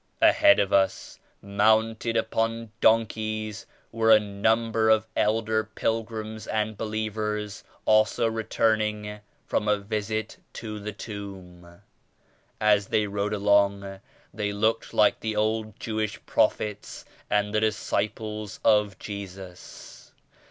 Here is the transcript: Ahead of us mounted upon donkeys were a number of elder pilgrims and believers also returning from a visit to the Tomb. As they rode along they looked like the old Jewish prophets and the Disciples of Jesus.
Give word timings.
Ahead 0.23 0.57
of 0.59 0.73
us 0.73 1.19
mounted 1.43 2.17
upon 2.17 2.71
donkeys 2.81 3.67
were 3.91 4.09
a 4.09 4.19
number 4.19 4.89
of 4.89 5.05
elder 5.15 5.63
pilgrims 5.63 6.47
and 6.47 6.75
believers 6.75 7.63
also 7.85 8.27
returning 8.27 9.19
from 9.45 9.67
a 9.67 9.77
visit 9.77 10.37
to 10.53 10.79
the 10.79 10.91
Tomb. 10.91 11.83
As 12.59 12.87
they 12.87 13.05
rode 13.05 13.33
along 13.35 13.99
they 14.33 14.51
looked 14.51 14.91
like 14.91 15.19
the 15.19 15.35
old 15.35 15.79
Jewish 15.79 16.19
prophets 16.25 17.05
and 17.29 17.53
the 17.53 17.59
Disciples 17.59 18.59
of 18.65 18.97
Jesus. 18.97 20.13